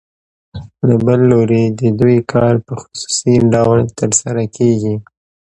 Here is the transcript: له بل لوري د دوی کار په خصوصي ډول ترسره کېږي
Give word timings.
له 0.87 0.95
بل 1.05 1.19
لوري 1.31 1.63
د 1.79 1.81
دوی 1.99 2.17
کار 2.31 2.53
په 2.67 2.73
خصوصي 2.81 3.35
ډول 3.53 3.79
ترسره 3.99 4.43
کېږي 4.57 4.95